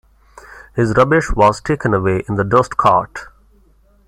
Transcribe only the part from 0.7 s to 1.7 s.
His rubbish was